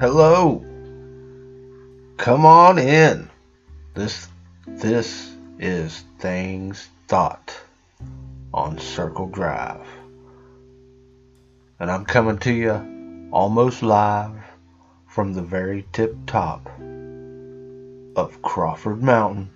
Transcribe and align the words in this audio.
Hello. 0.00 0.64
Come 2.16 2.46
on 2.46 2.78
in. 2.78 3.28
This 3.92 4.28
this 4.66 5.36
is 5.58 6.04
Things 6.18 6.88
Thought 7.06 7.54
on 8.54 8.78
Circle 8.78 9.26
Drive. 9.26 9.86
And 11.78 11.90
I'm 11.90 12.06
coming 12.06 12.38
to 12.38 12.50
you 12.50 13.28
almost 13.30 13.82
live 13.82 14.42
from 15.06 15.34
the 15.34 15.42
very 15.42 15.84
tip 15.92 16.16
top 16.26 16.66
of 18.16 18.40
Crawford 18.40 19.02
Mountain 19.02 19.50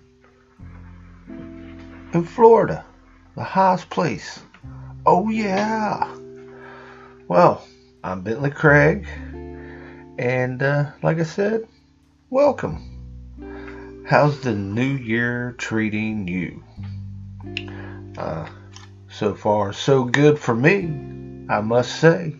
in 1.27 2.23
Florida, 2.23 2.85
the 3.35 3.43
highest 3.43 3.89
place. 3.89 4.41
Oh 5.07 5.27
yeah. 5.27 6.15
Well, 7.27 7.67
I'm 8.03 8.21
Bentley 8.21 8.51
Craig 8.51 9.07
and 10.17 10.61
uh, 10.61 10.91
like 11.01 11.19
I 11.19 11.23
said, 11.23 11.67
welcome. 12.29 14.03
How's 14.07 14.39
the 14.41 14.53
new 14.53 14.83
year 14.83 15.55
treating 15.57 16.27
you? 16.27 16.63
Uh, 18.17 18.47
so 19.09 19.33
far, 19.33 19.73
so 19.73 20.03
good 20.03 20.39
for 20.39 20.53
me, 20.55 20.85
I 21.49 21.61
must 21.61 21.99
say. 21.99 22.35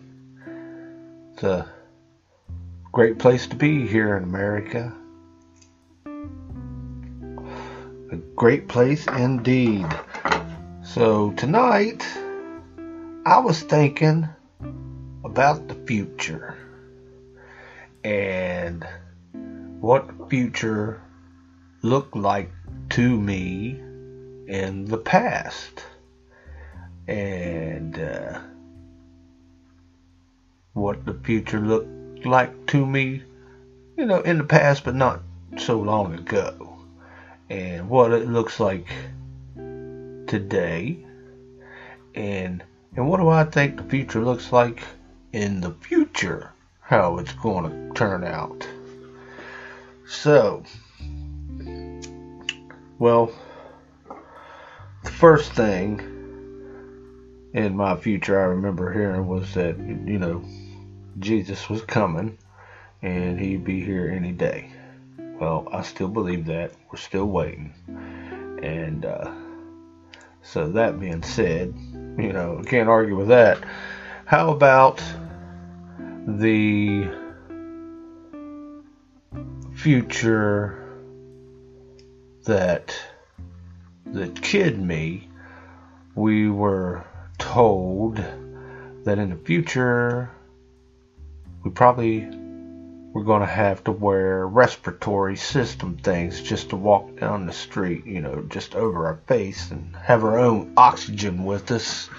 It's 1.32 1.42
a 1.42 1.68
great 2.92 3.18
place 3.18 3.46
to 3.48 3.56
be 3.56 3.86
here 3.86 4.16
in 4.16 4.22
America. 4.22 4.92
A 8.12 8.16
great 8.36 8.68
place 8.68 9.06
indeed. 9.08 9.86
So, 10.82 11.32
tonight, 11.32 12.06
I 13.26 13.40
was 13.40 13.60
thinking 13.60 14.28
about 15.24 15.66
the 15.68 15.74
future 15.86 16.56
and 18.06 18.86
what 19.80 20.30
future 20.30 21.02
looked 21.82 22.14
like 22.14 22.52
to 22.90 23.20
me 23.20 23.70
in 24.46 24.84
the 24.84 24.96
past. 24.98 25.82
And 27.08 27.98
uh, 27.98 28.38
what 30.74 31.04
the 31.04 31.14
future 31.14 31.58
looked 31.58 32.24
like 32.24 32.66
to 32.66 32.86
me 32.86 33.22
you 33.96 34.06
know 34.06 34.20
in 34.20 34.38
the 34.38 34.44
past 34.44 34.84
but 34.84 34.94
not 34.94 35.20
so 35.56 35.80
long 35.80 36.14
ago. 36.14 36.78
And 37.50 37.88
what 37.88 38.12
it 38.12 38.28
looks 38.28 38.60
like 38.60 38.86
today. 39.56 41.04
And 42.14 42.62
and 42.94 43.08
what 43.08 43.16
do 43.16 43.28
I 43.28 43.42
think 43.42 43.76
the 43.76 43.90
future 43.90 44.24
looks 44.24 44.52
like 44.52 44.84
in 45.32 45.60
the 45.60 45.72
future 45.72 46.52
how 46.86 47.18
it's 47.18 47.32
going 47.34 47.68
to 47.68 47.94
turn 47.94 48.22
out. 48.22 48.66
So, 50.06 50.62
well, 53.00 53.32
the 55.02 55.10
first 55.10 55.52
thing 55.52 56.00
in 57.52 57.76
my 57.76 57.96
future 57.96 58.40
I 58.40 58.44
remember 58.44 58.92
hearing 58.92 59.26
was 59.26 59.52
that, 59.54 59.76
you 59.78 60.18
know, 60.18 60.44
Jesus 61.18 61.68
was 61.68 61.82
coming 61.82 62.38
and 63.02 63.40
he'd 63.40 63.64
be 63.64 63.82
here 63.82 64.08
any 64.08 64.30
day. 64.30 64.70
Well, 65.18 65.68
I 65.72 65.82
still 65.82 66.08
believe 66.08 66.46
that. 66.46 66.72
We're 66.90 66.98
still 66.98 67.26
waiting. 67.26 67.74
And 68.62 69.04
uh, 69.04 69.32
so, 70.42 70.68
that 70.68 71.00
being 71.00 71.22
said, 71.24 71.74
you 72.16 72.32
know, 72.32 72.60
I 72.60 72.62
can't 72.62 72.88
argue 72.88 73.16
with 73.16 73.28
that. 73.28 73.58
How 74.24 74.50
about 74.50 75.02
the 76.26 77.08
future 79.74 80.82
that 82.44 82.98
the 84.06 84.28
kid 84.28 84.80
me, 84.80 85.28
we 86.16 86.50
were 86.50 87.04
told 87.38 88.16
that 89.04 89.18
in 89.18 89.30
the 89.30 89.36
future 89.36 90.30
we 91.62 91.70
probably 91.70 92.28
we're 93.12 93.22
going 93.22 93.40
to 93.40 93.46
have 93.46 93.82
to 93.84 93.92
wear 93.92 94.46
respiratory 94.46 95.36
system 95.36 95.96
things 95.96 96.42
just 96.42 96.70
to 96.70 96.76
walk 96.76 97.18
down 97.18 97.46
the 97.46 97.52
street, 97.52 98.04
you 98.04 98.20
know, 98.20 98.44
just 98.48 98.74
over 98.74 99.06
our 99.06 99.18
face 99.26 99.70
and 99.70 99.96
have 99.96 100.22
our 100.22 100.38
own 100.38 100.72
oxygen 100.76 101.44
with 101.44 101.70
us 101.70 102.10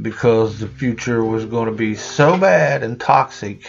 because 0.00 0.58
the 0.58 0.68
future 0.68 1.24
was 1.24 1.44
going 1.44 1.66
to 1.66 1.74
be 1.74 1.94
so 1.94 2.38
bad 2.38 2.82
and 2.82 3.00
toxic 3.00 3.68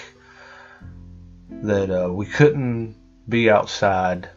that 1.50 1.90
uh, 1.90 2.12
we 2.12 2.26
couldn't 2.26 2.96
be 3.28 3.50
outside 3.50 4.30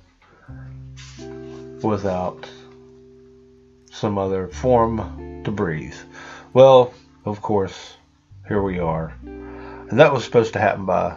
without 1.83 2.49
some 3.91 4.19
other 4.19 4.49
form 4.49 5.43
to 5.45 5.51
breathe. 5.51 5.97
Well, 6.53 6.93
of 7.25 7.43
course, 7.43 7.95
here 8.49 8.63
we 8.63 8.79
are. 8.79 9.15
And 9.23 9.99
that 9.99 10.13
was 10.13 10.25
supposed 10.25 10.53
to 10.55 10.61
happen 10.61 10.87
by 10.87 11.17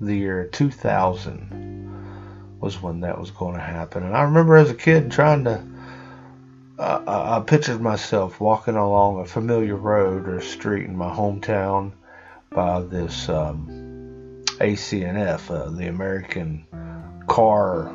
the 0.00 0.14
year 0.14 0.48
2000 0.52 2.58
was 2.60 2.82
when 2.82 3.00
that 3.00 3.18
was 3.18 3.30
going 3.30 3.54
to 3.54 3.60
happen. 3.60 4.02
And 4.02 4.16
I 4.16 4.22
remember 4.22 4.56
as 4.56 4.70
a 4.70 4.74
kid 4.74 5.10
trying 5.10 5.44
to 5.44 5.62
I, 6.78 7.38
I 7.38 7.42
pictured 7.44 7.80
myself 7.80 8.40
walking 8.40 8.76
along 8.76 9.20
a 9.20 9.24
familiar 9.24 9.74
road 9.74 10.28
or 10.28 10.40
street 10.40 10.84
in 10.84 10.96
my 10.96 11.12
hometown 11.12 11.92
by 12.50 12.80
this 12.82 13.28
um, 13.28 14.44
ACNF, 14.60 15.50
uh, 15.50 15.70
the 15.70 15.88
American 15.88 16.64
Car 17.26 17.92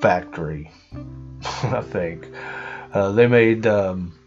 Factory, 0.00 0.70
I 1.64 1.82
think. 1.82 2.30
Uh, 2.92 3.12
they 3.12 3.26
made 3.26 3.66
um, 3.66 4.18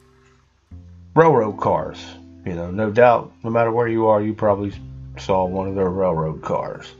railroad 1.15 1.57
cars. 1.59 2.05
You 2.45 2.53
know, 2.53 2.69
no 2.69 2.91
doubt, 2.91 3.33
no 3.43 3.49
matter 3.49 3.71
where 3.71 3.87
you 3.87 4.07
are, 4.07 4.21
you 4.21 4.33
probably 4.33 4.73
saw 5.17 5.45
one 5.45 5.67
of 5.67 5.75
their 5.75 5.89
railroad 5.89 6.43
cars. 6.43 6.93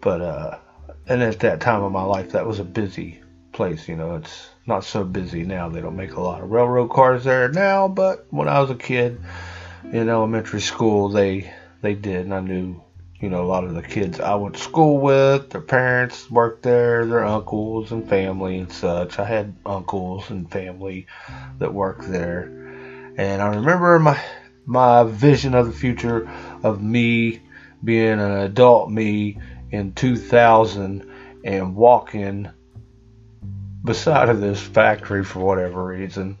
But, 0.00 0.20
uh, 0.22 0.58
and 1.06 1.22
at 1.22 1.40
that 1.40 1.60
time 1.60 1.82
of 1.82 1.92
my 1.92 2.02
life, 2.02 2.32
that 2.32 2.46
was 2.46 2.60
a 2.60 2.64
busy 2.64 3.20
place. 3.52 3.88
You 3.88 3.96
know, 3.96 4.16
it's 4.16 4.48
not 4.66 4.84
so 4.84 5.04
busy 5.04 5.44
now. 5.44 5.68
They 5.68 5.80
don't 5.80 5.96
make 5.96 6.14
a 6.14 6.20
lot 6.20 6.42
of 6.42 6.50
railroad 6.50 6.88
cars 6.88 7.24
there 7.24 7.48
now, 7.48 7.88
but 7.88 8.26
when 8.30 8.48
I 8.48 8.60
was 8.60 8.70
a 8.70 8.76
kid 8.76 9.20
in 9.92 10.08
elementary 10.08 10.60
school, 10.60 11.10
they 11.10 11.52
they 11.82 11.94
did, 11.94 12.24
and 12.24 12.34
I 12.34 12.40
knew 12.40 12.82
you 13.20 13.28
know 13.28 13.42
a 13.42 13.46
lot 13.46 13.64
of 13.64 13.74
the 13.74 13.82
kids 13.82 14.20
I 14.20 14.34
went 14.36 14.56
to 14.56 14.60
school 14.60 14.98
with. 14.98 15.50
Their 15.50 15.60
parents 15.60 16.30
worked 16.30 16.62
there, 16.62 17.06
their 17.06 17.24
uncles 17.24 17.92
and 17.92 18.08
family 18.08 18.58
and 18.58 18.72
such. 18.72 19.18
I 19.18 19.24
had 19.24 19.54
uncles 19.66 20.30
and 20.30 20.50
family 20.50 21.06
that 21.58 21.74
worked 21.74 22.10
there, 22.10 22.44
and 23.16 23.42
I 23.42 23.48
remember 23.56 23.98
my 23.98 24.20
my 24.66 25.04
vision 25.04 25.54
of 25.54 25.66
the 25.66 25.72
future 25.72 26.30
of 26.62 26.82
me 26.82 27.42
being 27.82 28.18
an 28.18 28.38
adult 28.38 28.90
me 28.90 29.38
in 29.70 29.92
2000 29.92 31.10
and 31.44 31.76
walking 31.76 32.48
beside 33.84 34.30
of 34.30 34.40
this 34.40 34.60
factory 34.60 35.22
for 35.24 35.40
whatever 35.40 35.84
reason. 35.84 36.38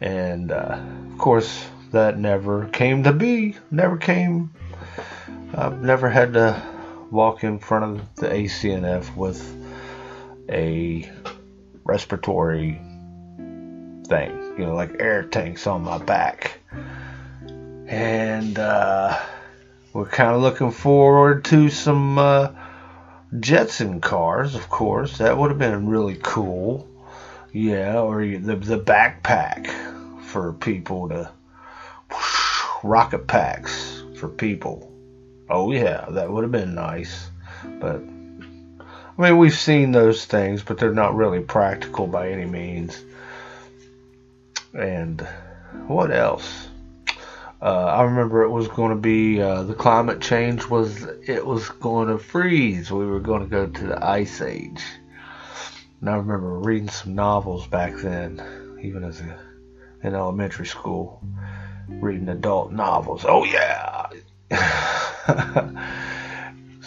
And 0.00 0.52
uh, 0.52 0.78
of 1.10 1.18
course, 1.18 1.64
that 1.92 2.18
never 2.18 2.68
came 2.68 3.04
to 3.04 3.12
be. 3.12 3.56
Never 3.70 3.96
came. 3.96 4.52
I've 5.54 5.82
never 5.82 6.08
had 6.08 6.34
to 6.34 6.62
walk 7.10 7.44
in 7.44 7.58
front 7.58 7.84
of 7.84 8.14
the 8.16 8.28
ACNF 8.28 9.14
with 9.16 9.56
a 10.48 11.10
respiratory 11.84 12.80
thing, 14.06 14.54
you 14.58 14.66
know, 14.66 14.74
like 14.74 14.96
air 15.00 15.22
tanks 15.22 15.66
on 15.66 15.82
my 15.82 15.98
back. 15.98 16.58
And 17.86 18.58
uh, 18.58 19.18
we're 19.92 20.06
kind 20.06 20.34
of 20.34 20.42
looking 20.42 20.70
forward 20.70 21.44
to 21.46 21.68
some. 21.68 22.18
Uh, 22.18 22.52
Jetson 23.40 24.00
cars, 24.00 24.54
of 24.54 24.68
course. 24.68 25.18
That 25.18 25.38
would 25.38 25.50
have 25.50 25.58
been 25.58 25.88
really 25.88 26.18
cool. 26.22 26.86
Yeah, 27.52 28.00
or 28.00 28.24
the 28.24 28.56
the 28.56 28.78
backpack 28.78 29.66
for 30.22 30.54
people 30.54 31.10
to 31.10 31.30
rocket 32.82 33.26
packs 33.26 34.02
for 34.16 34.28
people. 34.28 34.90
Oh 35.50 35.70
yeah, 35.72 36.06
that 36.10 36.30
would 36.30 36.44
have 36.44 36.52
been 36.52 36.74
nice. 36.74 37.28
But 37.78 37.96
I 39.18 39.22
mean, 39.22 39.36
we've 39.36 39.52
seen 39.52 39.92
those 39.92 40.24
things, 40.24 40.62
but 40.62 40.78
they're 40.78 40.94
not 40.94 41.14
really 41.14 41.40
practical 41.40 42.06
by 42.06 42.30
any 42.30 42.46
means. 42.46 43.04
And 44.72 45.20
what 45.86 46.10
else? 46.10 46.68
Uh, 47.60 47.84
I 47.84 48.02
remember 48.04 48.42
it 48.42 48.50
was 48.50 48.66
going 48.68 48.90
to 48.90 49.00
be 49.00 49.40
uh, 49.40 49.62
the 49.62 49.74
climate 49.74 50.20
change 50.20 50.66
was 50.66 51.04
it 51.26 51.44
was 51.44 51.68
going 51.68 52.08
to 52.08 52.18
freeze. 52.18 52.90
We 52.90 53.06
were 53.06 53.20
going 53.20 53.42
to 53.42 53.48
go 53.48 53.66
to 53.66 53.86
the 53.88 54.04
ice 54.04 54.40
age. 54.40 54.82
And 56.02 56.10
I 56.10 56.16
remember 56.16 56.58
reading 56.58 56.88
some 56.88 57.14
novels 57.14 57.64
back 57.68 57.94
then, 57.94 58.42
even 58.82 59.04
as 59.04 59.20
a 59.20 59.38
in 60.02 60.16
elementary 60.16 60.66
school, 60.66 61.22
reading 61.88 62.28
adult 62.28 62.72
novels. 62.72 63.24
Oh 63.24 63.44
yeah. 63.44 64.08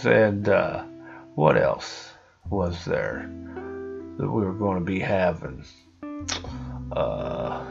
and 0.04 0.50
uh, 0.50 0.84
what 1.34 1.56
else 1.56 2.12
was 2.50 2.84
there 2.84 3.32
that 4.18 4.30
we 4.30 4.44
were 4.44 4.52
going 4.52 4.80
to 4.80 4.86
be 4.86 5.00
having? 5.00 5.64
Uh, 6.92 7.64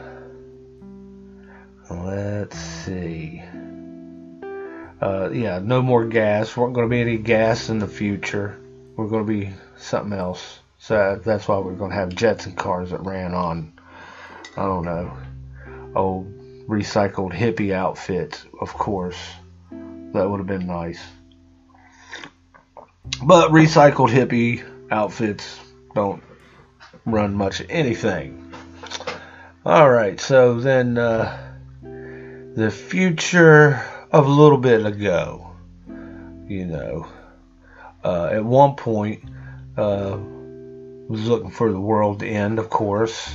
let's 1.91 2.57
see. 2.57 3.43
Uh, 4.99 5.29
yeah, 5.31 5.59
no 5.59 5.83
more 5.83 6.05
gas. 6.05 6.57
Weren't 6.57 6.73
going 6.73 6.89
to 6.89 6.91
be 6.91 7.01
any 7.01 7.19
gas 7.19 7.69
in 7.69 7.77
the 7.77 7.87
future. 7.87 8.59
We're 8.95 9.09
going 9.09 9.27
to 9.27 9.31
be 9.31 9.51
something 9.77 10.17
else. 10.17 10.61
So 10.85 11.19
that's 11.25 11.47
why 11.47 11.57
we're 11.57 11.73
going 11.73 11.89
to 11.89 11.97
have 11.97 12.13
jets 12.13 12.45
and 12.45 12.55
cars 12.55 12.91
that 12.91 13.03
ran 13.03 13.33
on, 13.33 13.73
I 14.55 14.65
don't 14.65 14.85
know, 14.85 15.17
old 15.95 16.31
recycled 16.67 17.33
hippie 17.33 17.73
outfits, 17.73 18.45
of 18.61 18.71
course. 18.71 19.17
That 19.71 20.29
would 20.29 20.37
have 20.37 20.45
been 20.45 20.67
nice. 20.67 20.99
But 23.23 23.49
recycled 23.49 24.09
hippie 24.11 24.63
outfits 24.91 25.59
don't 25.95 26.21
run 27.03 27.33
much 27.33 27.63
anything. 27.67 28.53
All 29.65 29.89
right, 29.89 30.19
so 30.19 30.59
then 30.59 30.99
uh, 30.99 31.55
the 31.81 32.69
future 32.69 33.83
of 34.11 34.27
a 34.27 34.29
little 34.29 34.59
bit 34.59 34.85
ago, 34.85 35.49
you 36.47 36.67
know, 36.67 37.07
uh, 38.03 38.25
at 38.25 38.45
one 38.45 38.75
point 38.75 39.23
uh, 39.77 40.19
was 41.07 41.27
looking 41.27 41.51
for 41.51 41.71
the 41.71 41.79
world 41.79 42.19
to 42.19 42.27
end, 42.27 42.59
of 42.59 42.69
course, 42.69 43.33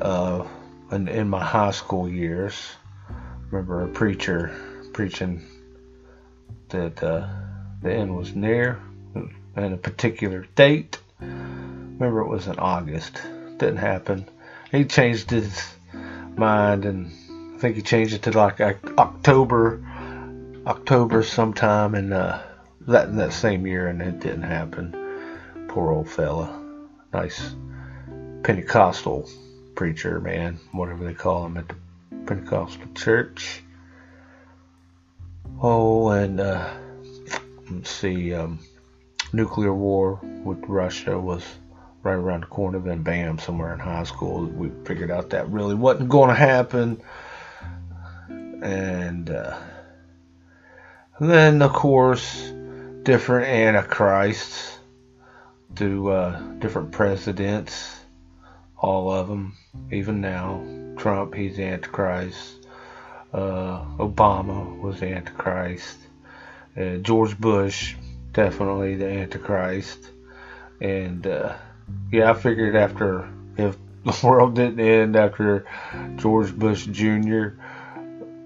uh, 0.00 0.44
in, 0.92 1.08
in 1.08 1.28
my 1.28 1.42
high 1.42 1.70
school 1.70 2.08
years. 2.08 2.54
Remember 3.50 3.84
a 3.84 3.88
preacher 3.88 4.52
preaching 4.92 5.42
that 6.68 7.02
uh, 7.02 7.26
the 7.82 7.92
end 7.92 8.16
was 8.16 8.34
near 8.34 8.80
and 9.56 9.74
a 9.74 9.76
particular 9.76 10.46
date. 10.54 10.98
Remember, 11.20 12.20
it 12.20 12.28
was 12.28 12.48
in 12.48 12.58
August. 12.58 13.22
Didn't 13.58 13.76
happen. 13.76 14.28
He 14.72 14.84
changed 14.84 15.30
his 15.30 15.74
mind, 16.36 16.84
and 16.84 17.12
I 17.54 17.58
think 17.58 17.76
he 17.76 17.82
changed 17.82 18.14
it 18.14 18.22
to 18.22 18.32
like 18.32 18.60
October, 18.60 19.80
October 20.66 21.22
sometime 21.22 21.94
in 21.94 22.12
uh, 22.12 22.42
that 22.88 23.14
that 23.14 23.32
same 23.32 23.66
year, 23.66 23.86
and 23.86 24.02
it 24.02 24.20
didn't 24.20 24.42
happen. 24.42 25.66
Poor 25.68 25.92
old 25.92 26.08
fella. 26.08 26.63
Nice 27.14 27.54
Pentecostal 28.42 29.30
preacher, 29.76 30.18
man, 30.18 30.58
whatever 30.72 31.04
they 31.04 31.14
call 31.14 31.46
him 31.46 31.56
at 31.56 31.68
the 31.68 31.76
Pentecostal 32.26 32.88
church. 32.96 33.62
Oh, 35.62 36.08
and 36.08 36.40
uh, 36.40 36.68
let's 37.70 37.90
see, 37.90 38.34
um, 38.34 38.58
nuclear 39.32 39.72
war 39.72 40.18
with 40.42 40.58
Russia 40.66 41.16
was 41.16 41.44
right 42.02 42.14
around 42.14 42.42
the 42.42 42.48
corner. 42.48 42.80
Then, 42.80 43.04
bam, 43.04 43.38
somewhere 43.38 43.72
in 43.72 43.78
high 43.78 44.02
school, 44.02 44.46
we 44.46 44.70
figured 44.84 45.12
out 45.12 45.30
that 45.30 45.48
really 45.50 45.76
wasn't 45.76 46.08
going 46.08 46.30
to 46.30 46.34
happen. 46.34 47.00
And 48.28 49.30
uh, 49.30 49.56
then, 51.20 51.62
of 51.62 51.72
course, 51.72 52.52
different 53.04 53.46
antichrists 53.46 54.73
to 55.76 56.10
uh, 56.10 56.40
different 56.58 56.92
presidents, 56.92 58.00
all 58.78 59.10
of 59.12 59.28
them, 59.28 59.56
even 59.90 60.20
now. 60.20 60.62
Trump, 60.96 61.34
he's 61.34 61.58
antichrist. 61.58 62.66
Uh, 63.32 63.84
Obama 63.98 64.80
was 64.80 65.02
antichrist. 65.02 65.98
Uh, 66.76 66.96
George 66.96 67.38
Bush, 67.38 67.94
definitely 68.32 68.96
the 68.96 69.08
antichrist. 69.08 70.10
And 70.80 71.26
uh, 71.26 71.56
yeah, 72.12 72.30
I 72.30 72.34
figured 72.34 72.76
after 72.76 73.28
if 73.56 73.76
the 74.04 74.26
world 74.26 74.54
didn't 74.54 74.80
end 74.80 75.16
after 75.16 75.66
George 76.16 76.54
Bush 76.54 76.86
Jr., 76.86 77.48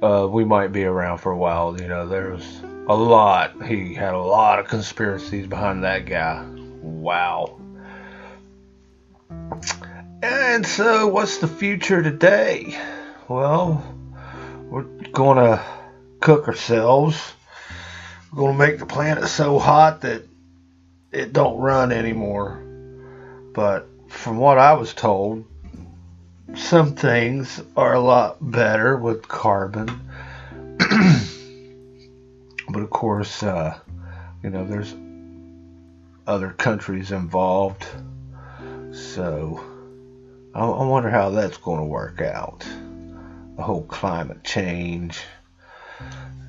uh, 0.02 0.28
we 0.30 0.44
might 0.44 0.72
be 0.72 0.84
around 0.84 1.18
for 1.18 1.32
a 1.32 1.36
while. 1.36 1.80
You 1.80 1.88
know, 1.88 2.06
there 2.06 2.30
was 2.30 2.60
a 2.88 2.94
lot. 2.94 3.66
He 3.66 3.94
had 3.94 4.14
a 4.14 4.20
lot 4.20 4.58
of 4.58 4.68
conspiracies 4.68 5.46
behind 5.46 5.84
that 5.84 6.06
guy. 6.06 6.57
Wow. 7.08 7.56
And 10.22 10.66
so, 10.66 11.08
what's 11.08 11.38
the 11.38 11.48
future 11.48 12.02
today? 12.02 12.78
Well, 13.28 13.82
we're 14.68 14.82
going 14.82 15.38
to 15.38 15.64
cook 16.20 16.48
ourselves. 16.48 17.32
We're 18.30 18.40
going 18.40 18.58
to 18.58 18.58
make 18.58 18.78
the 18.78 18.84
planet 18.84 19.26
so 19.28 19.58
hot 19.58 20.02
that 20.02 20.24
it 21.10 21.32
don't 21.32 21.56
run 21.56 21.92
anymore. 21.92 22.62
But 23.54 23.88
from 24.08 24.36
what 24.36 24.58
I 24.58 24.74
was 24.74 24.92
told, 24.92 25.46
some 26.56 26.94
things 26.94 27.58
are 27.74 27.94
a 27.94 28.00
lot 28.00 28.36
better 28.38 28.98
with 28.98 29.26
carbon. 29.26 29.88
but 32.68 32.82
of 32.82 32.90
course, 32.90 33.42
uh, 33.42 33.78
you 34.42 34.50
know, 34.50 34.66
there's 34.66 34.94
other 36.28 36.50
countries 36.50 37.10
involved. 37.10 37.86
So 38.92 39.64
I, 40.54 40.60
I 40.60 40.86
wonder 40.86 41.10
how 41.10 41.30
that's 41.30 41.56
going 41.56 41.78
to 41.78 41.86
work 41.86 42.20
out 42.20 42.66
the 43.56 43.62
whole 43.62 43.84
climate 43.84 44.44
change. 44.44 45.20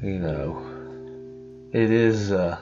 You 0.04 0.20
know, 0.20 1.70
it 1.74 1.92
is 1.92 2.32
uh, 2.32 2.58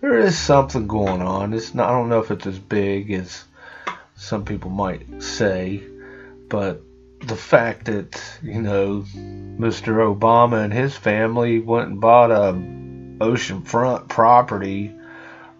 there 0.00 0.18
is 0.18 0.38
something 0.38 0.86
going 0.86 1.20
on. 1.20 1.52
It's 1.52 1.74
not. 1.74 1.90
I 1.90 1.92
don't 1.92 2.08
know 2.08 2.20
if 2.20 2.30
it's 2.30 2.46
as 2.46 2.58
big 2.58 3.10
as 3.10 3.44
some 4.16 4.44
people 4.44 4.70
might 4.70 5.22
say, 5.22 5.82
but 6.48 6.80
the 7.20 7.36
fact 7.36 7.86
that 7.86 8.20
you 8.42 8.62
know 8.62 9.04
Mr. 9.14 10.16
Obama 10.16 10.64
and 10.64 10.72
his 10.72 10.96
family 10.96 11.58
went 11.58 11.90
and 11.90 12.00
bought 12.00 12.30
a 12.30 12.52
oceanfront 12.52 14.08
property 14.08 14.92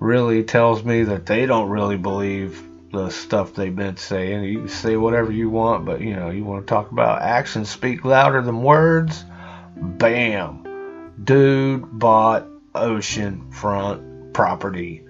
really 0.02 0.42
tells 0.42 0.82
me 0.82 1.04
that 1.04 1.26
they 1.26 1.46
don't 1.46 1.70
really 1.70 1.96
believe 1.96 2.60
the 2.90 3.08
stuff 3.08 3.54
they've 3.54 3.74
been 3.74 3.96
saying. 3.96 4.42
You 4.42 4.58
can 4.58 4.68
say 4.68 4.96
whatever 4.96 5.30
you 5.30 5.48
want, 5.48 5.84
but 5.84 6.00
you 6.00 6.16
know, 6.16 6.30
you 6.30 6.44
want 6.44 6.66
to 6.66 6.70
talk 6.70 6.90
about 6.90 7.22
actions 7.22 7.70
speak 7.70 8.04
louder 8.04 8.42
than 8.42 8.62
words. 8.62 9.24
Bam. 9.76 11.14
Dude 11.22 11.98
bought 11.98 12.48
oceanfront 12.74 14.32
property 14.32 15.06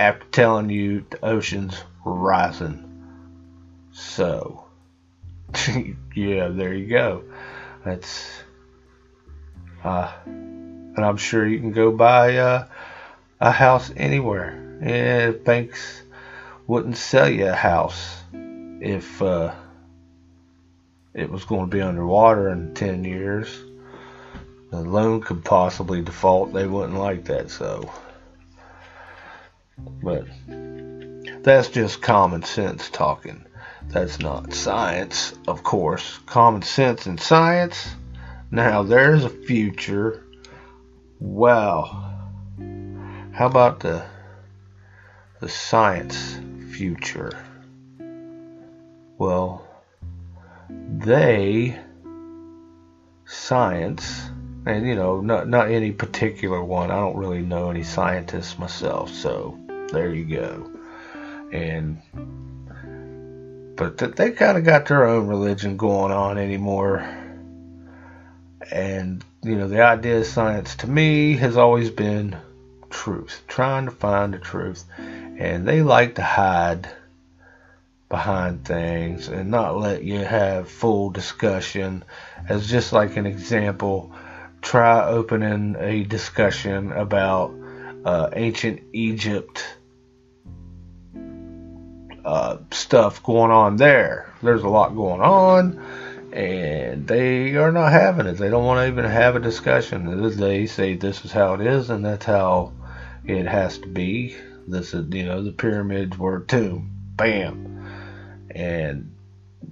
after 0.00 0.26
telling 0.32 0.68
you 0.68 1.06
the 1.10 1.24
ocean's 1.24 1.80
rising. 2.04 2.90
So, 3.92 4.64
yeah, 6.16 6.48
there 6.48 6.74
you 6.74 6.88
go. 6.88 7.22
That's, 7.84 8.42
uh, 9.84 10.12
and 10.26 11.04
I'm 11.04 11.18
sure 11.18 11.46
you 11.46 11.60
can 11.60 11.70
go 11.70 11.92
buy 11.92 12.36
uh, 12.38 12.66
a 13.44 13.50
house 13.50 13.92
anywhere. 13.94 14.58
Yeah, 14.82 15.32
banks 15.32 16.02
wouldn't 16.66 16.96
sell 16.96 17.28
you 17.28 17.48
a 17.48 17.54
house 17.54 18.22
if 18.32 19.20
uh, 19.20 19.54
it 21.12 21.30
was 21.30 21.44
going 21.44 21.68
to 21.68 21.76
be 21.76 21.82
underwater 21.82 22.48
in 22.48 22.72
10 22.72 23.04
years. 23.04 23.54
The 24.70 24.80
loan 24.80 25.20
could 25.20 25.44
possibly 25.44 26.00
default. 26.00 26.54
They 26.54 26.66
wouldn't 26.66 26.98
like 26.98 27.26
that, 27.26 27.50
so. 27.50 27.92
But 30.02 30.26
that's 31.42 31.68
just 31.68 32.00
common 32.00 32.44
sense 32.44 32.88
talking. 32.88 33.44
That's 33.88 34.20
not 34.20 34.54
science, 34.54 35.34
of 35.46 35.62
course. 35.62 36.18
Common 36.24 36.62
sense 36.62 37.04
and 37.04 37.20
science. 37.20 37.94
Now, 38.50 38.82
there's 38.84 39.24
a 39.24 39.28
future. 39.28 40.24
Well, 41.20 42.13
How 43.34 43.46
about 43.46 43.80
the 43.80 44.04
the 45.40 45.48
science 45.48 46.38
future? 46.70 47.32
Well, 49.18 49.66
they, 50.70 51.76
science, 53.24 54.30
and 54.66 54.86
you 54.86 54.94
know, 54.94 55.20
not, 55.20 55.48
not 55.48 55.68
any 55.68 55.90
particular 55.90 56.62
one, 56.62 56.92
I 56.92 56.94
don't 56.94 57.16
really 57.16 57.42
know 57.42 57.70
any 57.70 57.82
scientists 57.82 58.56
myself, 58.56 59.10
so 59.10 59.58
there 59.90 60.14
you 60.14 60.36
go. 60.36 60.70
And, 61.52 62.00
but 63.76 63.98
th- 63.98 64.14
they 64.14 64.30
kind 64.30 64.58
of 64.58 64.64
got 64.64 64.86
their 64.86 65.06
own 65.06 65.26
religion 65.26 65.76
going 65.76 66.12
on 66.12 66.38
anymore. 66.38 67.00
And, 68.70 69.24
you 69.42 69.56
know, 69.56 69.66
the 69.66 69.82
idea 69.82 70.20
of 70.20 70.26
science 70.26 70.76
to 70.76 70.86
me 70.86 71.34
has 71.38 71.56
always 71.56 71.90
been 71.90 72.36
truth, 72.94 73.42
trying 73.48 73.84
to 73.84 73.90
find 73.90 74.32
the 74.32 74.38
truth 74.38 74.84
and 75.38 75.66
they 75.66 75.82
like 75.82 76.14
to 76.14 76.22
hide 76.22 76.88
behind 78.08 78.64
things 78.64 79.28
and 79.28 79.50
not 79.50 79.76
let 79.76 80.04
you 80.04 80.18
have 80.20 80.70
full 80.70 81.10
discussion 81.10 82.04
as 82.48 82.68
just 82.68 82.92
like 82.92 83.16
an 83.16 83.26
example 83.26 84.12
try 84.62 85.06
opening 85.06 85.76
a 85.78 86.04
discussion 86.04 86.92
about 86.92 87.52
uh, 88.04 88.30
ancient 88.34 88.80
Egypt 88.92 89.64
uh, 92.24 92.58
stuff 92.70 93.22
going 93.22 93.50
on 93.50 93.76
there. 93.76 94.32
There's 94.42 94.62
a 94.62 94.68
lot 94.68 94.94
going 94.94 95.20
on, 95.20 95.78
and 96.32 97.06
they 97.06 97.56
are 97.56 97.72
not 97.72 97.92
having 97.92 98.26
it. 98.26 98.34
They 98.34 98.48
don't 98.48 98.64
want 98.64 98.78
to 98.78 98.86
even 98.86 99.04
have 99.04 99.36
a 99.36 99.40
discussion. 99.40 100.22
They 100.30 100.66
say 100.66 100.94
this 100.94 101.24
is 101.24 101.32
how 101.32 101.54
it 101.54 101.60
is, 101.60 101.90
and 101.90 102.04
that's 102.04 102.24
how 102.24 102.72
it 103.26 103.46
has 103.46 103.78
to 103.78 103.88
be. 103.88 104.36
This 104.66 104.94
is, 104.94 105.06
you 105.12 105.24
know, 105.24 105.42
the 105.42 105.52
pyramids 105.52 106.18
were 106.18 106.38
a 106.38 106.46
tomb. 106.46 106.90
Bam. 107.16 107.86
And, 108.50 109.14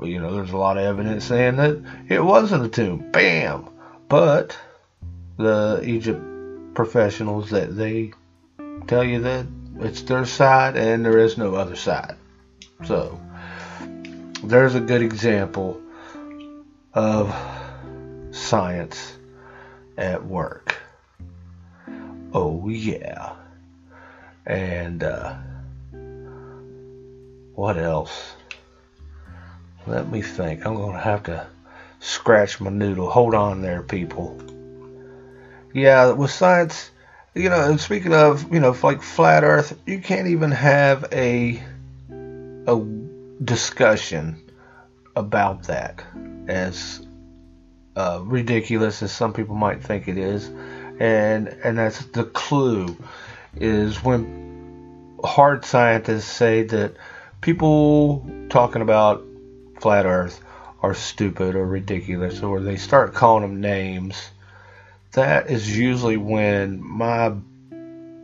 you 0.00 0.20
know, 0.20 0.34
there's 0.34 0.52
a 0.52 0.56
lot 0.56 0.76
of 0.76 0.84
evidence 0.84 1.24
saying 1.24 1.56
that 1.56 1.82
it 2.08 2.22
wasn't 2.22 2.66
a 2.66 2.68
tomb. 2.68 3.10
Bam. 3.10 3.68
But 4.08 4.56
the 5.38 5.82
Egypt 5.84 6.74
professionals 6.74 7.50
that 7.50 7.76
they 7.76 8.12
tell 8.86 9.04
you 9.04 9.20
that 9.20 9.46
it's 9.80 10.02
their 10.02 10.26
side 10.26 10.76
and 10.76 11.04
there 11.04 11.18
is 11.18 11.38
no 11.38 11.54
other 11.54 11.76
side. 11.76 12.16
So, 12.84 13.20
there's 14.42 14.74
a 14.74 14.80
good 14.80 15.02
example 15.02 15.80
of 16.94 17.34
science 18.32 19.16
at 19.96 20.24
work. 20.24 20.76
Oh, 22.34 22.68
yeah. 22.68 23.34
And, 24.46 25.02
uh, 25.02 25.36
what 27.54 27.76
else? 27.76 28.34
Let 29.86 30.08
me 30.10 30.22
think. 30.22 30.64
I'm 30.64 30.74
going 30.74 30.94
to 30.94 31.00
have 31.00 31.24
to 31.24 31.46
scratch 32.00 32.60
my 32.60 32.70
noodle. 32.70 33.10
Hold 33.10 33.34
on 33.34 33.62
there, 33.62 33.82
people. 33.82 34.40
Yeah, 35.72 36.12
with 36.12 36.30
science, 36.30 36.90
you 37.34 37.48
know, 37.48 37.70
and 37.70 37.80
speaking 37.80 38.12
of, 38.12 38.52
you 38.52 38.60
know, 38.60 38.76
like 38.82 39.02
flat 39.02 39.44
earth, 39.44 39.78
you 39.86 40.00
can't 40.00 40.28
even 40.28 40.50
have 40.50 41.06
a 41.12 41.62
a 42.66 42.80
discussion 43.42 44.40
about 45.16 45.64
that 45.64 46.04
as 46.46 47.04
uh, 47.96 48.20
ridiculous 48.22 49.02
as 49.02 49.12
some 49.12 49.32
people 49.32 49.54
might 49.54 49.82
think 49.82 50.08
it 50.08 50.18
is, 50.18 50.48
and 51.00 51.48
and 51.64 51.78
that's 51.78 52.04
the 52.06 52.24
clue 52.24 52.96
is 53.56 54.02
when 54.02 55.18
hard 55.22 55.64
scientists 55.64 56.24
say 56.24 56.62
that 56.64 56.96
people 57.40 58.26
talking 58.48 58.82
about 58.82 59.24
flat 59.80 60.06
Earth 60.06 60.42
are 60.82 60.94
stupid 60.94 61.54
or 61.54 61.66
ridiculous, 61.66 62.42
or 62.42 62.60
they 62.60 62.76
start 62.76 63.14
calling 63.14 63.42
them 63.42 63.60
names. 63.60 64.30
That 65.12 65.50
is 65.50 65.78
usually 65.78 66.16
when 66.16 66.82
my 66.82 67.34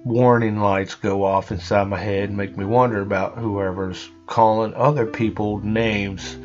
warning 0.05 0.61
lights 0.61 0.95
go 0.95 1.25
off 1.25 1.53
inside 1.53 1.85
my 1.85 1.99
head 1.99 2.29
and 2.29 2.37
make 2.37 2.57
me 2.57 2.65
wonder 2.65 3.01
about 3.01 3.37
whoever's 3.37 4.09
calling 4.27 4.75
other 4.75 5.07
people 5.07 5.59
names 5.61 6.37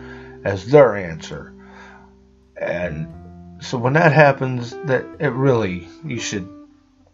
as 0.43 0.67
their 0.67 0.95
answer. 0.95 1.53
And 2.57 3.07
so 3.61 3.77
when 3.77 3.93
that 3.93 4.11
happens, 4.11 4.71
that 4.85 5.05
it 5.19 5.29
really 5.29 5.87
you 6.03 6.19
should 6.19 6.47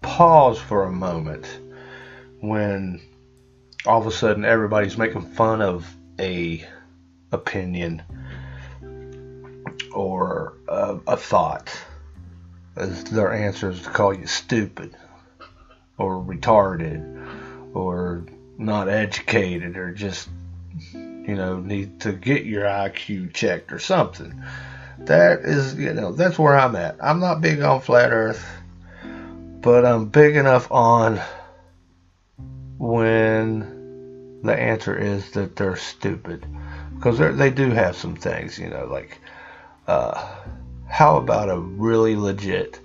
pause 0.01 0.59
for 0.59 0.83
a 0.83 0.91
moment 0.91 1.59
when 2.39 3.01
all 3.85 4.01
of 4.01 4.07
a 4.07 4.11
sudden 4.11 4.45
everybody's 4.45 4.97
making 4.97 5.21
fun 5.21 5.61
of 5.61 5.95
a 6.19 6.65
opinion 7.31 8.01
or 9.93 10.53
a, 10.67 10.99
a 11.07 11.17
thought 11.17 11.71
as 12.75 13.03
their 13.05 13.31
answer 13.31 13.69
is 13.69 13.81
to 13.81 13.89
call 13.89 14.13
you 14.13 14.25
stupid 14.25 14.95
or 15.97 16.15
retarded 16.23 17.75
or 17.75 18.23
not 18.57 18.89
educated 18.89 19.77
or 19.77 19.93
just 19.93 20.29
you 20.93 21.35
know 21.35 21.59
need 21.59 21.99
to 22.01 22.11
get 22.13 22.45
your 22.45 22.63
IQ 22.63 23.33
checked 23.33 23.71
or 23.71 23.79
something. 23.79 24.43
That 24.99 25.39
is 25.39 25.75
you 25.75 25.93
know 25.93 26.11
that's 26.11 26.39
where 26.39 26.57
I'm 26.57 26.75
at. 26.75 26.97
I'm 27.01 27.19
not 27.19 27.41
big 27.41 27.61
on 27.61 27.81
flat 27.81 28.11
earth, 28.11 28.45
but 29.61 29.85
I'm 29.85 30.05
big 30.05 30.35
enough 30.35 30.71
on 30.71 31.19
when 32.77 34.41
the 34.43 34.53
answer 34.53 34.95
is 34.95 35.31
that 35.31 35.55
they're 35.55 35.75
stupid 35.75 36.45
because 36.95 37.17
they 37.37 37.49
do 37.49 37.71
have 37.71 37.95
some 37.95 38.15
things 38.15 38.57
you 38.57 38.69
know 38.69 38.85
like 38.85 39.19
uh, 39.87 40.27
how 40.87 41.17
about 41.17 41.49
a 41.49 41.59
really 41.59 42.15
legit 42.15 42.79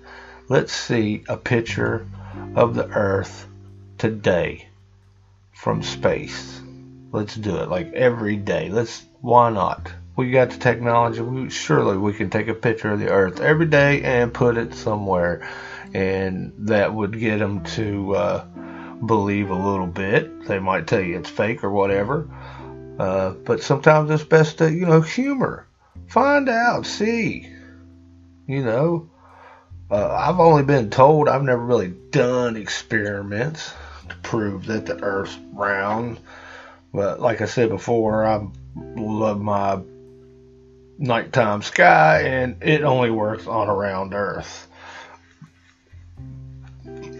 let's 0.49 0.73
see 0.73 1.25
a 1.29 1.37
picture 1.37 2.07
of 2.55 2.75
the 2.75 2.87
Earth 2.89 3.47
today 3.99 4.69
from 5.53 5.83
space. 5.83 6.61
Let's 7.13 7.35
do 7.35 7.57
it 7.57 7.69
like 7.69 7.93
every 7.93 8.37
day. 8.37 8.69
Let's 8.69 9.05
why 9.21 9.51
not? 9.51 9.91
We 10.17 10.31
got 10.31 10.51
the 10.51 10.59
technology. 10.59 11.21
We, 11.21 11.51
surely 11.51 11.97
we 11.97 12.13
can 12.13 12.31
take 12.31 12.49
a 12.49 12.55
picture 12.55 12.93
of 12.93 13.01
the 13.01 13.09
Earth 13.09 13.41
every 13.41 13.67
day 13.67 14.03
and 14.03 14.35
put 14.35 14.57
it 14.57 14.75
somewhere, 14.75 15.49
and 15.95 16.53
that 16.59 16.93
would 16.93 17.19
get 17.19 17.39
them 17.39 17.63
to 17.65 18.15
uh, 18.17 18.45
believe 19.07 19.51
a 19.51 19.55
little 19.55 19.87
bit. 19.87 20.47
They 20.47 20.59
might 20.59 20.87
tell 20.87 21.01
you 21.01 21.19
it's 21.19 21.31
fake 21.31 21.63
or 21.63 21.71
whatever, 21.71 22.29
uh, 22.99 23.31
but 23.31 23.63
sometimes 23.63 24.11
it's 24.11 24.25
best 24.25 24.59
to 24.59 24.71
you 24.71 24.87
know 24.87 25.01
humor. 25.01 25.67
Find 26.09 26.49
out, 26.49 26.85
see, 26.87 27.49
you 28.47 28.63
know, 28.63 29.11
uh, 29.91 30.13
I've 30.13 30.41
only 30.41 30.65
been 30.65 30.91
told, 30.91 31.29
I've 31.29 31.43
never 31.43 31.65
really 31.65 31.95
done 32.11 32.57
experiments 32.57 33.73
to 34.09 34.17
prove 34.17 34.67
that 34.67 34.87
the 34.87 35.01
Earth's 35.03 35.37
round. 35.53 36.19
But 36.93 37.21
like 37.21 37.41
I 37.41 37.47
said 37.47 37.71
before, 37.71 38.25
I 38.27 38.47
love 38.97 39.41
my 39.41 39.81
nighttime 40.99 41.63
sky, 41.63 42.23
and 42.23 42.63
it 42.63 42.83
only 42.83 43.11
works 43.11 43.47
on 43.47 43.69
a 43.69 43.75
round 43.75 44.15
Earth. 44.15 44.69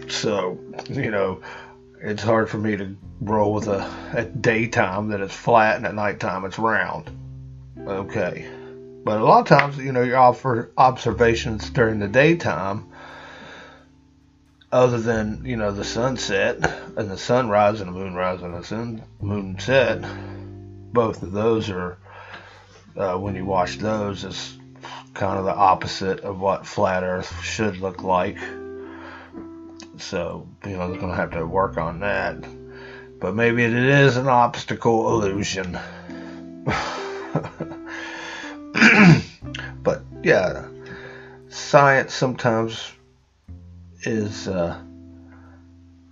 So, 0.09 0.59
you 0.89 1.11
know, 1.11 1.41
it's 2.01 2.23
hard 2.23 2.49
for 2.49 2.57
me 2.57 2.77
to 2.77 2.95
roll 3.21 3.53
with 3.53 3.67
a 3.67 3.81
at 4.13 4.41
daytime 4.41 5.09
that 5.09 5.21
it's 5.21 5.35
flat 5.35 5.77
and 5.77 5.85
at 5.85 5.95
nighttime 5.95 6.45
it's 6.45 6.59
round. 6.59 7.09
Okay. 7.77 8.47
But 9.03 9.19
a 9.19 9.23
lot 9.23 9.41
of 9.51 9.59
times, 9.59 9.77
you 9.77 9.91
know, 9.91 10.01
you 10.01 10.15
offer 10.15 10.71
observations 10.77 11.69
during 11.69 11.99
the 11.99 12.07
daytime, 12.07 12.91
other 14.71 14.99
than 14.99 15.45
you 15.45 15.55
know 15.55 15.71
the 15.71 15.83
sunset 15.83 16.57
and 16.97 17.09
the 17.09 17.17
sunrise 17.17 17.81
and 17.81 17.89
the 17.89 17.97
moonrise 17.97 18.41
and 18.41 18.53
the 18.53 18.63
sun 18.63 19.03
moon 19.21 19.59
set. 19.59 20.03
Both 20.91 21.21
of 21.23 21.31
those 21.31 21.69
are 21.69 21.97
uh, 22.97 23.17
when 23.17 23.35
you 23.35 23.45
watch 23.45 23.77
those 23.77 24.23
is 24.23 24.57
kind 25.13 25.37
of 25.37 25.45
the 25.45 25.55
opposite 25.55 26.21
of 26.21 26.39
what 26.39 26.65
flat 26.65 27.03
Earth 27.03 27.41
should 27.43 27.77
look 27.77 28.03
like. 28.03 28.37
So 29.97 30.47
you 30.65 30.77
know 30.77 30.91
they're 30.91 30.99
gonna 30.99 31.15
have 31.15 31.31
to 31.31 31.45
work 31.45 31.77
on 31.77 31.99
that. 32.01 32.37
But 33.19 33.33
maybe 33.35 33.63
it 33.63 33.73
is 33.73 34.17
an 34.17 34.27
optical 34.27 35.13
illusion. 35.13 35.79
but 39.83 40.01
yeah, 40.21 40.67
science 41.49 42.13
sometimes 42.13 42.91
is 44.01 44.47
uh, 44.47 44.79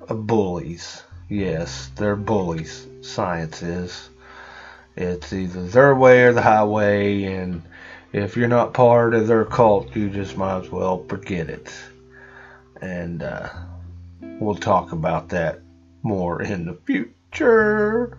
bullies. 0.07 1.03
Yes, 1.29 1.91
they're 1.95 2.15
bullies. 2.15 2.87
Science 3.01 3.61
is. 3.61 4.09
It's 4.95 5.33
either 5.33 5.65
their 5.65 5.95
way 5.95 6.23
or 6.23 6.33
the 6.33 6.41
highway, 6.41 7.23
and 7.23 7.63
if 8.11 8.37
you're 8.37 8.47
not 8.47 8.73
part 8.73 9.13
of 9.13 9.27
their 9.27 9.43
cult, 9.43 9.95
you 9.95 10.09
just 10.09 10.37
might 10.37 10.59
as 10.59 10.69
well 10.69 11.03
forget 11.07 11.49
it. 11.49 11.73
And 12.81 13.23
uh, 13.23 13.49
we'll 14.39 14.55
talk 14.55 14.91
about 14.91 15.29
that 15.29 15.61
more 16.01 16.41
in 16.41 16.65
the 16.65 16.77
future. 16.85 18.17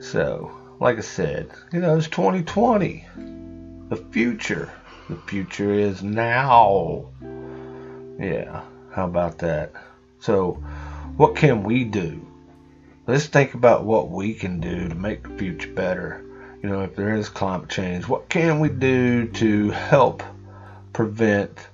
So, 0.00 0.50
like 0.80 0.98
I 0.98 1.02
said, 1.02 1.50
you 1.72 1.80
know, 1.80 1.96
it's 1.96 2.08
2020 2.08 3.06
the 3.88 3.96
future. 3.96 4.70
The 5.08 5.16
future 5.16 5.72
is 5.72 6.02
now. 6.02 7.06
Yeah, 8.18 8.62
how 8.92 9.06
about 9.06 9.38
that? 9.38 9.72
So, 10.20 10.62
what 11.16 11.36
can 11.36 11.62
we 11.62 11.84
do? 11.84 12.24
Let's 13.06 13.26
think 13.26 13.54
about 13.54 13.84
what 13.84 14.10
we 14.10 14.34
can 14.34 14.60
do 14.60 14.88
to 14.88 14.94
make 14.94 15.22
the 15.22 15.36
future 15.38 15.72
better. 15.72 16.24
You 16.62 16.68
know, 16.68 16.82
if 16.82 16.94
there 16.94 17.14
is 17.14 17.28
climate 17.28 17.70
change, 17.70 18.06
what 18.06 18.28
can 18.28 18.60
we 18.60 18.68
do 18.68 19.28
to 19.28 19.70
help 19.70 20.22
prevent 20.92 21.68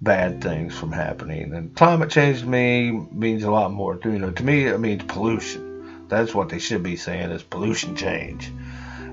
bad 0.00 0.42
things 0.42 0.76
from 0.76 0.92
happening? 0.92 1.54
And 1.54 1.74
climate 1.74 2.10
change 2.10 2.40
to 2.40 2.46
me 2.46 2.90
means 2.90 3.42
a 3.44 3.50
lot 3.50 3.72
more. 3.72 3.98
You 4.04 4.18
know, 4.18 4.30
to 4.30 4.44
me 4.44 4.64
it 4.64 4.78
means 4.78 5.04
pollution. 5.04 6.06
That's 6.08 6.34
what 6.34 6.48
they 6.48 6.58
should 6.58 6.82
be 6.82 6.96
saying 6.96 7.30
is 7.30 7.42
pollution 7.42 7.96
change. 7.96 8.50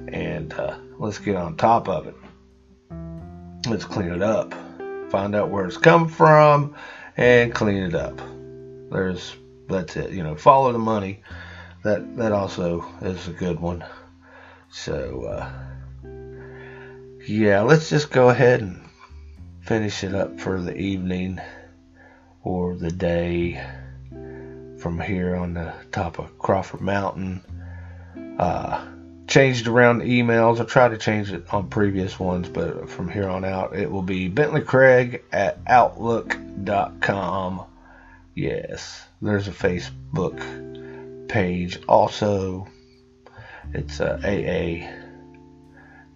And 0.07 0.53
uh, 0.53 0.77
let's 0.97 1.19
get 1.19 1.35
on 1.35 1.57
top 1.57 1.89
of 1.89 2.07
it. 2.07 2.15
Let's 3.67 3.85
clean 3.85 4.11
it 4.11 4.21
up. 4.21 4.53
find 5.09 5.35
out 5.35 5.49
where 5.49 5.65
it's 5.65 5.77
come 5.77 6.07
from, 6.07 6.75
and 7.17 7.53
clean 7.53 7.83
it 7.83 7.95
up. 7.95 8.17
There's 8.91 9.35
that's 9.67 9.97
it. 9.97 10.11
You 10.11 10.23
know, 10.23 10.35
follow 10.35 10.71
the 10.71 10.79
money. 10.79 11.21
That 11.83 12.17
that 12.17 12.31
also 12.31 12.85
is 13.01 13.27
a 13.27 13.31
good 13.31 13.59
one. 13.59 13.83
So 14.69 15.23
uh, 15.23 15.51
yeah, 17.27 17.61
let's 17.61 17.89
just 17.89 18.11
go 18.11 18.29
ahead 18.29 18.61
and 18.61 18.81
finish 19.65 20.03
it 20.03 20.13
up 20.13 20.39
for 20.39 20.61
the 20.61 20.77
evening 20.77 21.41
or 22.43 22.75
the 22.75 22.91
day 22.91 23.59
from 24.77 24.99
here 24.99 25.35
on 25.35 25.55
the 25.55 25.73
top 25.91 26.19
of 26.19 26.37
Crawford 26.37 26.81
Mountain. 26.81 27.41
Uh, 28.37 28.85
changed 29.27 29.67
around 29.67 29.97
the 29.99 30.21
emails. 30.21 30.61
I 30.61 30.65
tried 30.65 30.89
to 30.89 30.99
change 30.99 31.31
it 31.31 31.51
on 31.51 31.69
previous 31.69 32.19
ones, 32.19 32.47
but 32.47 32.87
from 32.91 33.09
here 33.09 33.27
on 33.27 33.43
out, 33.43 33.75
it 33.75 33.91
will 33.91 34.03
be 34.03 34.27
Bentley 34.27 34.61
Craig 34.61 35.23
at 35.31 35.57
Outlook.com. 35.65 37.63
Yes, 38.35 39.03
there's 39.19 39.47
a 39.47 39.51
Facebook 39.51 41.27
page. 41.27 41.79
Also, 41.87 42.67
it's 43.73 43.99
uh, 43.99 44.19
AA 44.23 44.87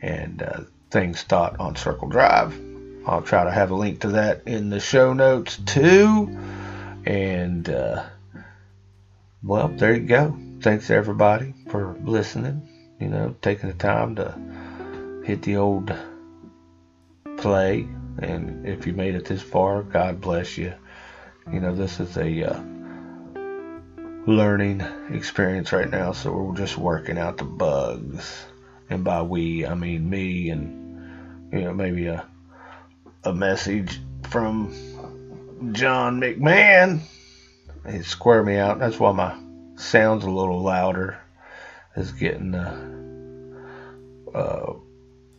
and 0.02 0.44
uh, 0.44 0.62
things 0.92 1.24
thought 1.24 1.60
on 1.60 1.76
Circle 1.76 2.10
Drive. 2.10 2.69
I'll 3.06 3.22
try 3.22 3.44
to 3.44 3.52
have 3.52 3.72
a 3.72 3.76
link 3.76 4.02
to 4.02 4.10
that 4.10 4.44
in 4.46 4.70
the 4.70 4.80
show 4.80 5.14
notes 5.14 5.58
too. 5.66 6.38
And 7.06 7.70
uh, 7.70 8.06
well, 9.44 9.70
there 9.70 9.96
you 9.96 10.06
go. 10.06 10.38
Thanks 10.62 10.90
everybody 10.90 11.54
for 11.70 11.98
listening. 12.04 12.68
You 13.00 13.08
know, 13.08 13.36
taking 13.42 13.70
the 13.70 13.76
time 13.76 14.16
to 14.16 15.24
hit 15.26 15.42
the 15.44 15.58
old 15.58 15.94
play. 17.38 17.88
And 18.20 18.68
if 18.68 18.86
you 18.86 18.94
made 18.94 19.16
it 19.16 19.26
this 19.26 19.42
far, 19.42 19.84
God 19.84 20.20
bless 20.20 20.58
you. 20.58 20.74
You 21.52 21.62
know, 21.62 21.74
this 21.74 22.00
is 22.00 22.18
a 22.18 22.52
uh, 22.52 22.62
learning 24.28 24.82
experience 25.10 25.72
right 25.72 25.90
now, 25.90 26.12
so 26.12 26.32
we're 26.32 26.56
just 26.56 26.78
working 26.78 27.18
out 27.18 27.38
the 27.38 27.46
bugs. 27.46 28.46
And 28.90 29.04
by 29.04 29.22
we, 29.22 29.66
I 29.66 29.74
mean 29.74 30.10
me 30.10 30.50
and, 30.50 31.54
you 31.54 31.62
know, 31.62 31.74
maybe 31.74 32.08
a, 32.08 32.26
a 33.24 33.34
message 33.34 34.00
from 34.30 34.74
John 35.74 36.22
McMahon. 36.22 37.02
He 37.90 38.02
squared 38.02 38.46
me 38.46 38.56
out. 38.56 38.80
That's 38.80 39.00
why 39.00 39.12
my 39.12 39.38
sound's 39.76 40.26
a 40.26 40.30
little 40.30 40.62
louder. 40.62 41.20
Is 41.96 42.12
getting 42.14 42.54
a, 42.54 43.58
a 44.34 44.76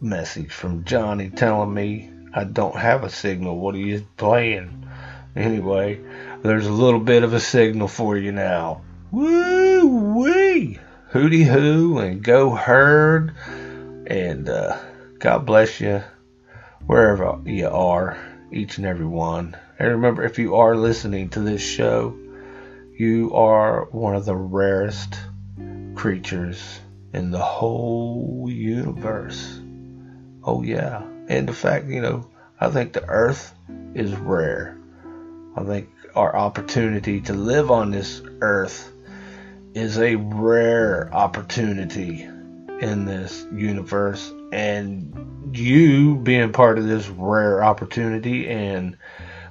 message 0.00 0.52
from 0.52 0.84
Johnny 0.84 1.30
telling 1.30 1.72
me 1.72 2.10
I 2.34 2.44
don't 2.44 2.76
have 2.76 3.02
a 3.02 3.08
signal. 3.08 3.58
What 3.58 3.74
are 3.74 3.78
you 3.78 4.06
playing? 4.16 4.88
Anyway, 5.34 6.00
there's 6.42 6.66
a 6.66 6.72
little 6.72 7.00
bit 7.00 7.22
of 7.22 7.32
a 7.32 7.40
signal 7.40 7.88
for 7.88 8.18
you 8.18 8.32
now. 8.32 8.82
Woo 9.10 10.18
wee! 10.18 10.78
Hooty 11.08 11.44
hoo 11.44 11.98
and 11.98 12.22
go 12.22 12.50
herd. 12.50 13.34
And 14.06 14.48
uh, 14.48 14.76
God 15.18 15.46
bless 15.46 15.80
you 15.80 16.02
wherever 16.86 17.38
you 17.44 17.68
are, 17.68 18.18
each 18.52 18.78
and 18.78 18.86
every 18.86 19.06
one. 19.06 19.56
And 19.78 19.88
remember, 19.88 20.24
if 20.24 20.38
you 20.38 20.56
are 20.56 20.76
listening 20.76 21.30
to 21.30 21.40
this 21.40 21.62
show, 21.62 22.16
you 22.98 23.34
are 23.34 23.86
one 23.86 24.14
of 24.14 24.24
the 24.24 24.36
rarest 24.36 25.14
creatures 25.94 26.80
in 27.12 27.30
the 27.30 27.38
whole 27.38 28.46
universe. 28.48 29.60
Oh, 30.44 30.62
yeah. 30.62 31.02
And 31.28 31.48
the 31.48 31.52
fact, 31.52 31.86
you 31.86 32.00
know, 32.00 32.28
I 32.58 32.68
think 32.68 32.92
the 32.92 33.04
earth 33.04 33.54
is 33.94 34.14
rare. 34.16 34.76
I 35.56 35.64
think 35.64 35.88
our 36.14 36.34
opportunity 36.34 37.20
to 37.22 37.32
live 37.32 37.70
on 37.70 37.90
this 37.90 38.22
earth 38.40 38.92
is 39.74 39.98
a 39.98 40.16
rare 40.16 41.12
opportunity 41.12 42.22
in 42.80 43.04
this 43.04 43.46
universe. 43.52 44.32
And 44.52 45.56
you 45.56 46.16
being 46.16 46.52
part 46.52 46.78
of 46.78 46.86
this 46.86 47.08
rare 47.08 47.62
opportunity 47.62 48.48
and 48.48 48.96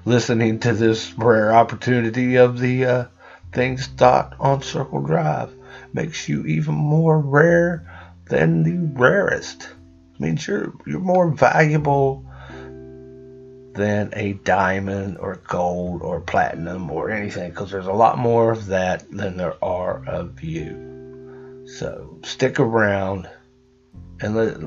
listening 0.06 0.60
to 0.60 0.74
this 0.74 1.14
rare 1.14 1.54
opportunity 1.54 2.38
of 2.38 2.60
the 2.60 2.86
uh, 2.86 3.06
things 3.52 3.88
thought 3.88 4.36
on 4.40 4.62
Circle 4.62 5.02
Drive 5.02 5.54
makes 5.94 6.28
you 6.30 6.46
even 6.46 6.76
more 6.76 7.20
rare 7.20 7.86
than 8.26 8.64
the 8.64 9.00
rarest. 9.00 9.64
It 10.14 10.20
means 10.20 10.48
you're 10.48 10.74
you're 10.86 11.00
more 11.00 11.30
valuable 11.32 12.26
than 13.74 14.12
a 14.14 14.34
diamond 14.34 15.18
or 15.20 15.42
gold 15.48 16.02
or 16.02 16.20
platinum 16.20 16.92
or 16.92 17.10
anything 17.12 17.50
because 17.50 17.72
there's 17.72 17.88
a 17.88 17.94
lot 17.94 18.18
more 18.18 18.52
of 18.52 18.68
that 18.68 19.10
than 19.10 19.38
there 19.38 19.64
are 19.64 20.06
of 20.06 20.44
you. 20.44 21.66
So 21.78 22.20
stick 22.24 22.60
around 22.60 23.30
and 24.20 24.36
let's 24.36 24.60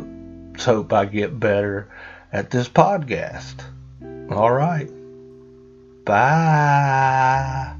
hope 0.58 0.92
I 0.92 1.04
get 1.06 1.38
better 1.38 1.88
at 2.32 2.50
this 2.50 2.68
podcast. 2.68 3.62
All 4.30 4.52
right. 4.52 4.90
Bye. 6.04 7.71